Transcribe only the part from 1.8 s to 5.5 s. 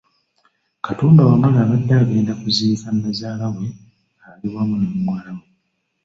agenda kuziika Nnazaala we ng’ali wamu ne muwala we.